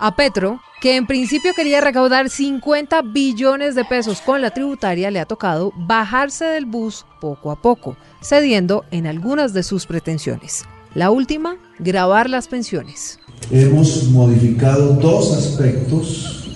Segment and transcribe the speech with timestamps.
[0.00, 5.18] A Petro, que en principio quería recaudar 50 billones de pesos con la tributaria, le
[5.18, 10.66] ha tocado bajarse del bus poco a poco, cediendo en algunas de sus pretensiones.
[10.94, 13.18] La última, grabar las pensiones.
[13.50, 16.48] Hemos modificado dos aspectos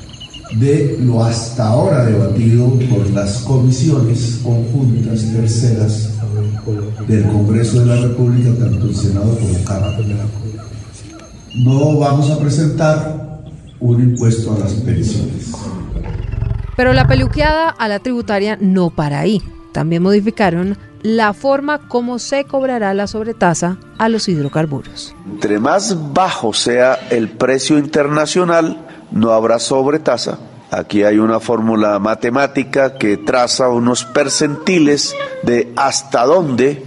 [0.60, 6.10] de lo hasta ahora debatido por las comisiones conjuntas terceras
[7.08, 9.98] del Congreso de la República, tanto el Senado como Cámara.
[11.56, 13.21] No vamos a presentar
[13.82, 15.52] un impuesto a las pensiones.
[16.76, 19.42] Pero la peluqueada a la tributaria no para ahí.
[19.72, 25.14] También modificaron la forma como se cobrará la sobretasa a los hidrocarburos.
[25.26, 28.78] Entre más bajo sea el precio internacional,
[29.10, 30.38] no habrá sobretasa.
[30.70, 36.82] Aquí hay una fórmula matemática que traza unos percentiles de hasta dónde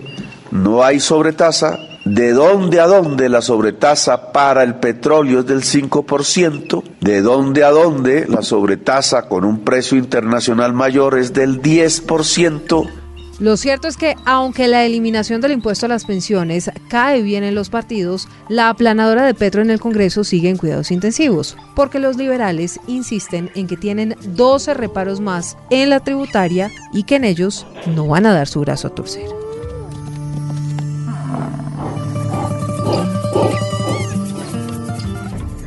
[0.50, 6.84] no hay sobretasa, de dónde a dónde la sobretasa para el petróleo es del 5%,
[7.02, 12.90] de dónde a dónde la sobretasa con un precio internacional mayor es del 10%,
[13.38, 17.54] lo cierto es que, aunque la eliminación del impuesto a las pensiones cae bien en
[17.54, 22.16] los partidos, la aplanadora de Petro en el Congreso sigue en cuidados intensivos, porque los
[22.16, 27.68] liberales insisten en que tienen 12 reparos más en la tributaria y que en ellos
[27.94, 29.45] no van a dar su brazo a torcer.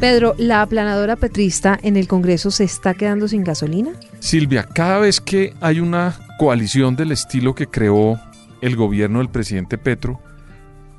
[0.00, 3.90] Pedro, ¿la aplanadora petrista en el Congreso se está quedando sin gasolina?
[4.20, 8.20] Silvia, cada vez que hay una coalición del estilo que creó
[8.60, 10.20] el gobierno del presidente Petro,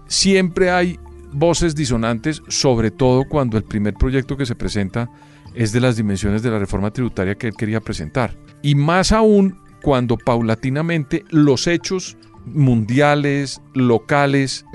[0.07, 0.99] siempre hay
[1.31, 5.09] voces disonantes, sobre todo cuando el primer proyecto que se presenta
[5.55, 8.35] es de las dimensiones de la reforma tributaria que él quería presentar.
[8.61, 14.65] Y más aún cuando paulatinamente los hechos mundiales, locales,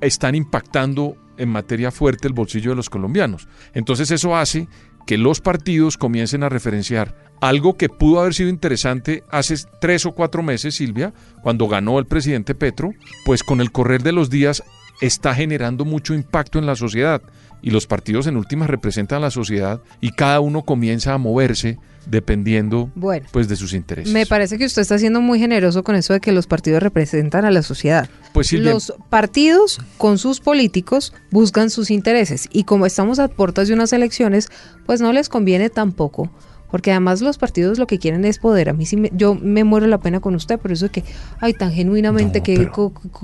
[0.00, 3.48] están impactando en materia fuerte el bolsillo de los colombianos.
[3.72, 4.68] Entonces eso hace
[5.06, 10.12] que los partidos comiencen a referenciar algo que pudo haber sido interesante hace tres o
[10.12, 12.92] cuatro meses, Silvia, cuando ganó el presidente Petro,
[13.26, 14.62] pues con el correr de los días
[15.00, 17.22] está generando mucho impacto en la sociedad.
[17.62, 21.78] Y los partidos en últimas representan a la sociedad y cada uno comienza a moverse
[22.06, 22.90] dependiendo
[23.32, 24.12] pues de sus intereses.
[24.12, 27.46] Me parece que usted está siendo muy generoso con eso de que los partidos representan
[27.46, 28.10] a la sociedad.
[28.34, 33.74] Pues los partidos con sus políticos buscan sus intereses y como estamos a puertas de
[33.74, 34.48] unas elecciones,
[34.84, 36.30] pues no les conviene tampoco
[36.74, 38.68] porque además los partidos lo que quieren es poder.
[38.68, 41.04] A mí sí, me, yo me muero la pena con usted, por eso es que,
[41.38, 42.68] ay, tan genuinamente que,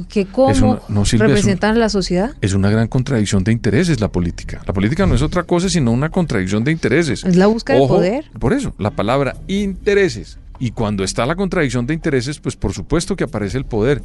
[0.08, 0.78] que cómo
[1.18, 2.30] representan a la sociedad.
[2.42, 4.62] Es una gran contradicción de intereses la política.
[4.68, 7.24] La política no es otra cosa sino una contradicción de intereses.
[7.24, 8.30] Es la búsqueda de poder.
[8.38, 10.38] Por eso, la palabra intereses.
[10.60, 14.00] Y cuando está la contradicción de intereses, pues por supuesto que aparece el poder.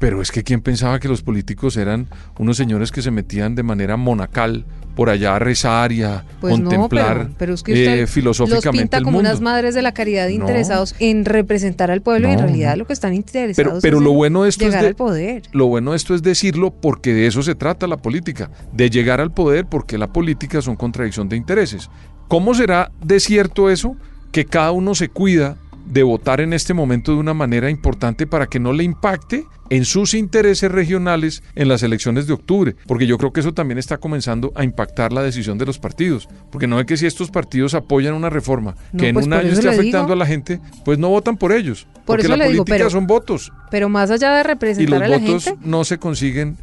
[0.00, 3.62] Pero es que quién pensaba que los políticos eran unos señores que se metían de
[3.62, 8.66] manera monacal por allá a rezar y a pues contemplar pero, es que eh, filosóficamente
[8.66, 12.38] los pinta como unas madres de la caridad interesados en representar al pueblo y en
[12.38, 15.42] realidad lo que están interesados pero, es lo bueno de esto llegar es al poder.
[15.52, 19.20] Lo bueno de esto es decirlo porque de eso se trata la política, de llegar
[19.20, 21.90] al poder porque la política son contradicción de intereses.
[22.28, 23.96] ¿Cómo será de cierto eso?
[24.30, 25.56] Que cada uno se cuida
[25.86, 29.84] de votar en este momento de una manera importante para que no le impacte en
[29.84, 33.98] sus intereses regionales en las elecciones de octubre, porque yo creo que eso también está
[33.98, 37.72] comenzando a impactar la decisión de los partidos, porque no es que si estos partidos
[37.74, 41.08] apoyan una reforma que en pues un año esté afectando a la gente, pues no
[41.08, 43.50] votan por ellos, porque la política son votos.
[43.70, 46.58] Pero más allá de representar y los votos no se consiguen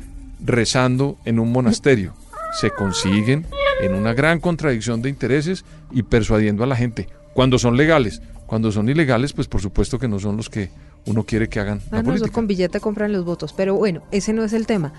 [0.46, 2.14] rezando en un monasterio,
[2.60, 3.48] se consiguen
[3.82, 8.22] en una gran contradicción de intereses y persuadiendo a la gente cuando son legales.
[8.50, 10.72] Cuando son ilegales, pues por supuesto que no son los que
[11.06, 12.32] uno quiere que hagan la ah, política.
[12.32, 14.92] con billete compran los votos, pero bueno, ese no es el tema.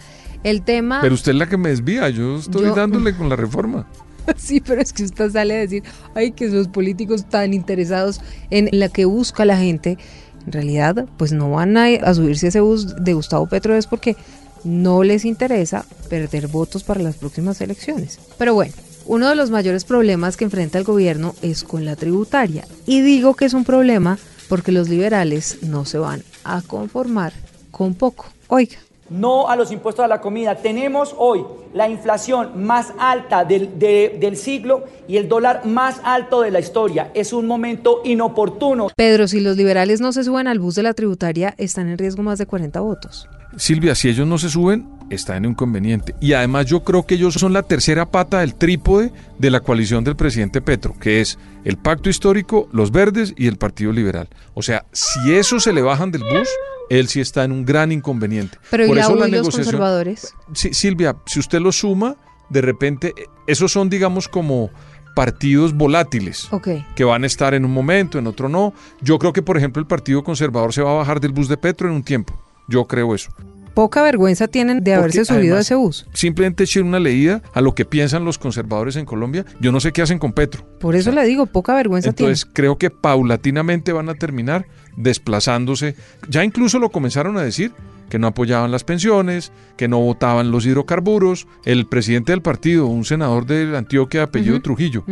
[0.44, 1.00] El tema...
[1.02, 3.88] Pero usted es la que me desvía, yo estoy dándole con la reforma.
[4.36, 5.82] Sí, pero es que usted sale a decir,
[6.14, 9.98] ay, que esos políticos tan interesados en la que busca la gente,
[10.46, 13.88] en realidad, pues no van a, a subirse a ese bus de Gustavo Petro es
[13.88, 14.16] porque
[14.62, 18.20] no les interesa perder votos para las próximas elecciones.
[18.38, 18.74] Pero bueno,
[19.10, 22.64] uno de los mayores problemas que enfrenta el gobierno es con la tributaria.
[22.86, 24.18] Y digo que es un problema
[24.48, 27.32] porque los liberales no se van a conformar
[27.72, 28.26] con poco.
[28.46, 28.76] Oiga.
[29.08, 30.54] No a los impuestos a la comida.
[30.54, 36.52] Tenemos hoy la inflación más alta del, del, siglo y el dólar más alto de
[36.52, 37.10] la historia.
[37.12, 38.90] Es un momento inoportuno.
[38.94, 42.22] Pedro, si los liberales no se suben al bus de la tributaria, están en riesgo
[42.22, 43.28] más de 40 votos.
[43.56, 46.14] Silvia, si ellos no se suben, está en un inconveniente.
[46.20, 50.04] Y además yo creo que ellos son la tercera pata del trípode de la coalición
[50.04, 54.28] del presidente Petro, que es el pacto histórico, los verdes y el Partido Liberal.
[54.54, 56.48] O sea, si esos se le bajan del bus,
[56.88, 58.58] él sí está en un gran inconveniente.
[58.70, 60.34] Pero Por eso la los conservadores?
[60.54, 62.16] Sí, Silvia, si usted lo suma,
[62.48, 63.14] de repente,
[63.46, 64.70] esos son, digamos, como
[65.14, 66.48] partidos volátiles
[66.94, 68.72] que van a estar en un momento, en otro no.
[69.00, 71.56] Yo creo que, por ejemplo, el Partido Conservador se va a bajar del bus de
[71.56, 72.40] Petro en un tiempo.
[72.68, 73.30] Yo creo eso.
[73.74, 76.06] Poca vergüenza tienen de haberse Porque, subido a ese bus.
[76.12, 79.44] Simplemente echen una leída a lo que piensan los conservadores en Colombia.
[79.60, 80.64] Yo no sé qué hacen con Petro.
[80.78, 85.94] Por eso le digo, poca vergüenza Entonces creo que paulatinamente van a terminar desplazándose.
[86.28, 87.72] Ya incluso lo comenzaron a decir
[88.08, 91.46] que no apoyaban las pensiones, que no votaban los hidrocarburos.
[91.64, 94.60] El presidente del partido, un senador de Antioquia de apellido.
[94.60, 95.04] Trujillo,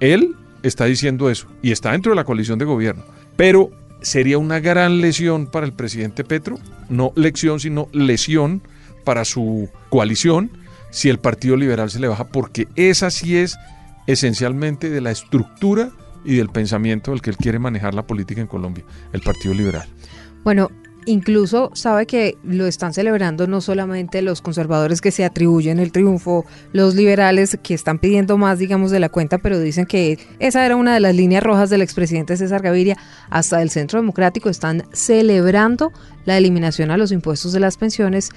[0.00, 3.04] él está diciendo eso y está dentro de la coalición de gobierno.
[3.36, 3.70] Pero
[4.02, 6.58] sería una gran lesión para el presidente Petro,
[6.88, 8.62] no lección, sino lesión
[9.04, 10.50] para su coalición
[10.90, 13.56] si el Partido Liberal se le baja, porque esa sí es
[14.06, 15.90] esencialmente de la estructura
[16.24, 19.88] y del pensamiento del que él quiere manejar la política en Colombia, el Partido Liberal.
[20.44, 20.70] Bueno,
[21.06, 26.44] incluso sabe que lo están celebrando no solamente los conservadores que se atribuyen el triunfo,
[26.72, 30.76] los liberales que están pidiendo más, digamos, de la cuenta, pero dicen que esa era
[30.76, 32.96] una de las líneas rojas del expresidente César Gaviria,
[33.30, 35.92] hasta el Centro Democrático están celebrando
[36.24, 38.30] la eliminación a los impuestos de las pensiones.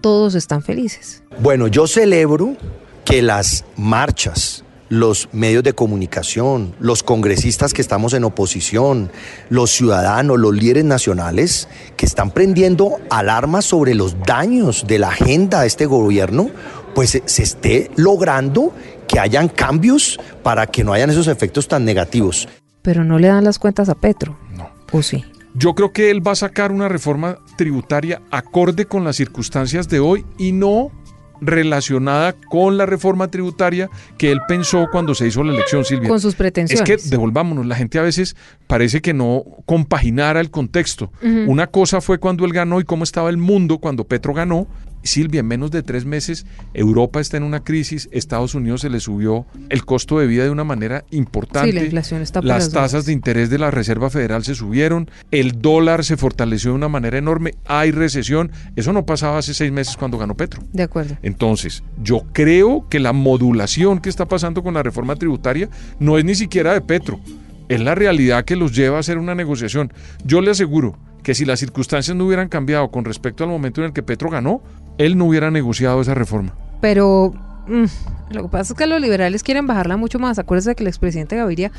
[0.00, 1.22] Todos están felices.
[1.40, 2.56] Bueno, yo celebro
[3.04, 9.10] que las marchas, los medios de comunicación, los congresistas que estamos en oposición,
[9.48, 15.62] los ciudadanos, los líderes nacionales que están prendiendo alarmas sobre los daños de la agenda
[15.62, 16.50] de este gobierno,
[16.94, 18.74] pues se, se esté logrando
[19.06, 22.48] que hayan cambios para que no hayan esos efectos tan negativos.
[22.82, 24.36] Pero no le dan las cuentas a Petro.
[24.56, 24.70] No.
[24.92, 25.24] ¿O sí?
[25.54, 29.98] Yo creo que él va a sacar una reforma tributaria acorde con las circunstancias de
[29.98, 30.92] hoy y no
[31.40, 33.88] relacionada con la reforma tributaria
[34.18, 36.08] que él pensó cuando se hizo la elección, Silvia.
[36.08, 36.84] Con sus Es pretensiones.
[36.86, 41.12] que devolvámonos, la gente a veces parece que no compaginara el contexto.
[41.46, 44.66] Una cosa fue cuando él ganó y cómo estaba el mundo cuando Petro ganó.
[45.02, 49.00] Silvia, en menos de tres meses, Europa está en una crisis, Estados Unidos se le
[49.00, 51.70] subió el costo de vida de una manera importante.
[51.70, 55.10] Sí, la inflación está por Las tasas de interés de la Reserva Federal se subieron,
[55.30, 58.52] el dólar se fortaleció de una manera enorme, hay recesión.
[58.76, 60.62] Eso no pasaba hace seis meses cuando ganó Petro.
[60.72, 61.16] De acuerdo.
[61.22, 65.68] Entonces, yo creo que la modulación que está pasando con la reforma tributaria
[65.98, 67.20] no es ni siquiera de Petro,
[67.68, 69.92] es la realidad que los lleva a hacer una negociación.
[70.24, 73.88] Yo le aseguro que si las circunstancias no hubieran cambiado con respecto al momento en
[73.88, 74.62] el que Petro ganó,
[75.00, 76.52] él no hubiera negociado esa reforma.
[76.80, 77.32] Pero
[77.66, 80.38] mm, lo que pasa es que los liberales quieren bajarla mucho más.
[80.38, 81.72] Acuérdese que el expresidente Gaviria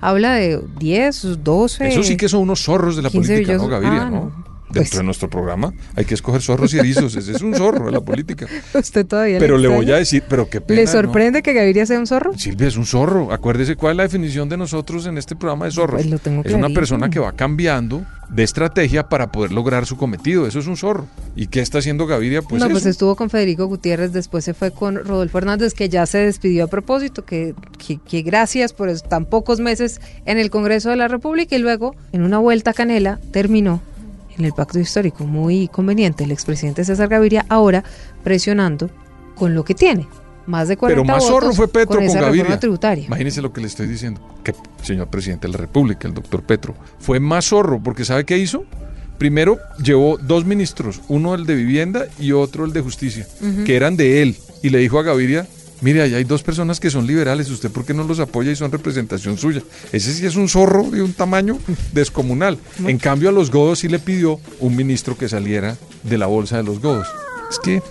[0.00, 1.88] habla de 10, 12.
[1.88, 3.68] Eso sí que son unos zorros de la 15 política, ¿no.
[3.68, 4.02] Gaviria?
[4.02, 4.47] Ah, ¿no?
[4.68, 4.74] No.
[4.74, 7.14] Dentro Pues- de nuestro programa hay que escoger zorros y erizos.
[7.16, 8.46] Ese es un zorro de la política.
[8.74, 10.80] Usted todavía Pero le voy a decir, pero qué pena.
[10.80, 10.92] ¿Le ¿no?
[10.92, 12.36] sorprende que Gaviria sea un zorro?
[12.36, 13.32] Silvia es un zorro.
[13.32, 16.00] Acuérdese cuál es la definición de nosotros en este programa de zorros.
[16.02, 19.96] Pues lo tengo es una persona que va cambiando de estrategia para poder lograr su
[19.96, 20.46] cometido.
[20.46, 21.06] Eso es un zorro.
[21.34, 22.42] ¿Y qué está haciendo Gaviria?
[22.42, 22.72] Pues no, eso.
[22.74, 26.64] pues estuvo con Federico Gutiérrez, después se fue con Rodolfo Hernández, que ya se despidió
[26.64, 27.54] a propósito, que,
[27.84, 31.94] que, que gracias por tan pocos meses en el Congreso de la República y luego,
[32.12, 33.80] en una vuelta a Canela, terminó
[34.38, 35.24] en el pacto histórico.
[35.24, 37.84] Muy conveniente el expresidente César Gaviria ahora
[38.22, 38.90] presionando
[39.34, 40.06] con lo que tiene.
[40.46, 42.44] Más de 40 Pero más zorro votos fue Petro con, esa Gaviria.
[42.44, 43.04] reforma tributaria.
[43.06, 44.20] Imagínese lo que le estoy diciendo.
[44.42, 48.38] Que señor presidente de la República, el doctor Petro, fue más zorro porque ¿sabe qué
[48.38, 48.64] hizo?
[49.18, 53.26] Primero llevó dos ministros, uno el de vivienda y otro el de justicia,
[53.66, 54.36] que eran de él.
[54.62, 55.46] Y le dijo a Gaviria,
[55.80, 58.56] mire, ahí hay dos personas que son liberales, ¿usted por qué no los apoya y
[58.56, 59.62] son representación suya?
[59.92, 61.58] Ese sí es un zorro de un tamaño
[61.92, 62.58] descomunal.
[62.84, 66.56] En cambio a los godos sí le pidió un ministro que saliera de la bolsa
[66.56, 67.06] de los godos.
[67.50, 67.82] Es que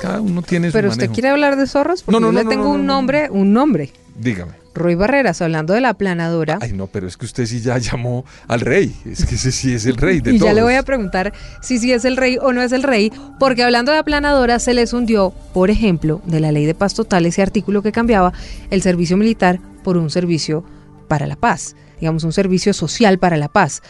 [0.00, 2.42] cada uno tiene su Pero usted quiere hablar de zorros porque No, no, yo no,
[2.42, 2.94] le tengo no, un no, no.
[2.94, 3.92] nombre, un nombre.
[4.18, 4.52] Dígame.
[4.74, 6.58] Roy Barreras, hablando de la aplanadora.
[6.60, 8.94] Ay, no, pero es que usted sí ya llamó al rey.
[9.04, 10.50] Es que ese sí es el rey de y todos.
[10.50, 13.12] ya le voy a preguntar si sí es el rey o no es el rey,
[13.38, 17.26] porque hablando de aplanadora se les hundió, por ejemplo, de la ley de paz total
[17.26, 18.32] ese artículo que cambiaba
[18.70, 20.64] el servicio militar por un servicio
[21.08, 23.82] para la paz, digamos un servicio social para la paz.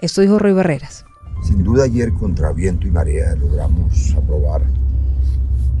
[0.00, 1.04] Esto dijo Roy Barreras.
[1.42, 4.62] Sin duda ayer contra viento y marea logramos aprobar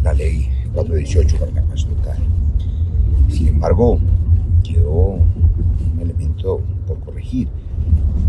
[0.02, 2.18] la ley 418 para la paz total.
[3.30, 3.98] Sin embargo,
[4.64, 7.48] quedó un elemento por corregir.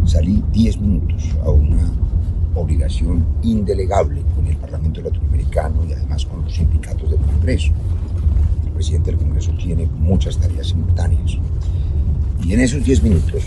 [0.05, 1.91] Salí 10 minutos a una
[2.55, 7.71] obligación indelegable con el Parlamento Latinoamericano y además con los sindicatos del Congreso.
[8.65, 11.37] El presidente del Congreso tiene muchas tareas simultáneas.
[12.43, 13.43] Y en esos 10 minutos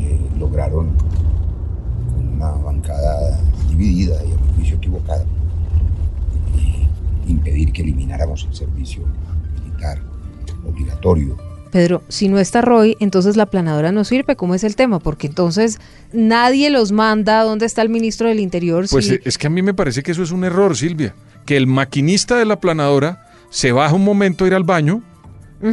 [0.00, 0.90] eh, lograron
[2.14, 5.24] con una bancada dividida y a mi juicio equivocada,
[6.56, 6.86] eh,
[7.26, 9.02] impedir que elimináramos el servicio
[9.78, 10.02] militar
[10.64, 11.36] obligatorio.
[11.70, 14.36] Pedro, si no está Roy, entonces la aplanadora no sirve.
[14.36, 14.98] ¿Cómo es el tema?
[15.00, 15.78] Porque entonces
[16.12, 17.42] nadie los manda.
[17.42, 18.86] ¿Dónde está el ministro del Interior?
[18.90, 21.14] Pues si- eh, es que a mí me parece que eso es un error, Silvia.
[21.44, 25.02] Que el maquinista de la planadora se baja un momento a ir al baño,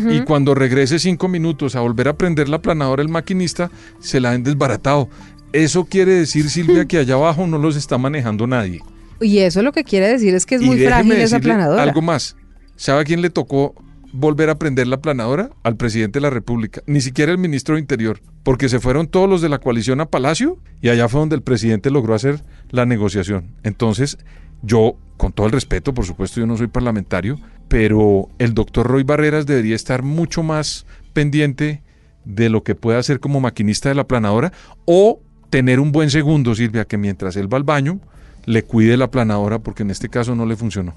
[0.10, 3.70] y cuando regrese cinco minutos a volver a prender la planadora el maquinista,
[4.00, 5.10] se la han desbaratado.
[5.54, 8.82] Eso quiere decir, Silvia, que allá abajo no los está manejando nadie.
[9.22, 11.84] Y eso lo que quiere decir es que es muy frágil esa planadora.
[11.84, 12.36] Algo más.
[12.76, 13.76] ¿Sabe a quién le tocó
[14.16, 15.50] volver a prender la planadora?
[15.64, 16.82] Al presidente de la República.
[16.88, 18.22] Ni siquiera el ministro de Interior.
[18.44, 21.42] Porque se fueron todos los de la coalición a Palacio y allá fue donde el
[21.42, 23.56] presidente logró hacer la negociación.
[23.64, 24.18] Entonces,
[24.62, 29.04] yo, con todo el respeto, por supuesto, yo no soy parlamentario, pero el doctor Roy
[29.04, 31.82] Barreras debería estar mucho más pendiente
[32.24, 34.52] de lo que pueda hacer como maquinista de la planadora
[34.86, 38.00] o tener un buen segundo, Silvia, que mientras él va al baño,
[38.46, 40.96] le cuide la planadora porque en este caso no le funcionó.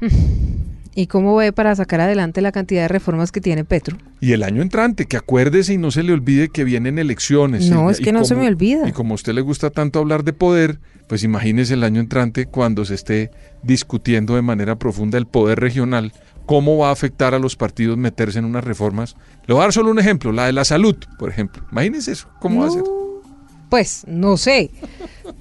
[0.94, 3.96] ¿Y cómo ve para sacar adelante la cantidad de reformas que tiene Petro?
[4.20, 7.70] Y el año entrante, que acuérdese y no se le olvide que vienen elecciones.
[7.70, 8.88] No, es que no se me olvida.
[8.88, 12.46] Y como a usted le gusta tanto hablar de poder, pues imagínese el año entrante
[12.46, 13.30] cuando se esté
[13.62, 16.12] discutiendo de manera profunda el poder regional,
[16.44, 19.14] cómo va a afectar a los partidos meterse en unas reformas.
[19.46, 21.62] Le voy a dar solo un ejemplo, la de la salud, por ejemplo.
[21.70, 22.82] Imagínese eso, ¿cómo va a ser?
[23.68, 24.72] Pues no sé,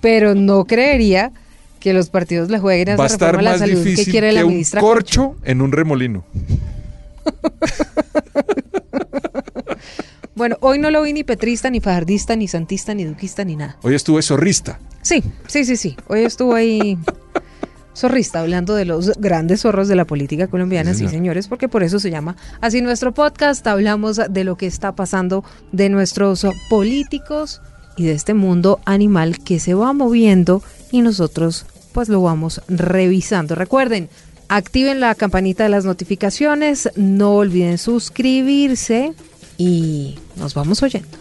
[0.01, 1.31] pero no creería
[1.79, 4.81] que los partidos le jueguen a esa reforma a la salud que quiere la ministra
[4.81, 6.23] un corcho, en un remolino.
[10.35, 13.77] bueno, hoy no lo vi ni petrista, ni fajardista, ni santista, ni duquista, ni nada.
[13.81, 14.79] Hoy estuve zorrista.
[15.01, 15.95] Sí, sí, sí, sí.
[16.07, 16.97] Hoy estuvo ahí
[17.95, 21.99] zorrista hablando de los grandes zorros de la política colombiana, sí, señores, porque por eso
[21.99, 23.65] se llama así nuestro podcast.
[23.67, 27.61] Hablamos de lo que está pasando de nuestros políticos
[27.97, 33.55] y de este mundo animal que se va moviendo y nosotros pues lo vamos revisando.
[33.55, 34.09] Recuerden,
[34.47, 39.13] activen la campanita de las notificaciones, no olviden suscribirse
[39.57, 41.17] y nos vamos oyendo.